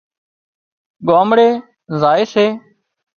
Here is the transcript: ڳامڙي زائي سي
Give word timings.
ڳامڙي 1.07 1.49
زائي 2.01 2.23
سي 2.33 2.45